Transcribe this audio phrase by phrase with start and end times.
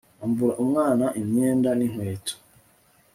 [0.23, 2.33] ambura umwana imyenda n'inkweto